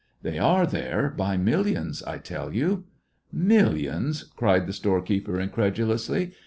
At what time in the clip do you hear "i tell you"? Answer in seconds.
2.01-2.85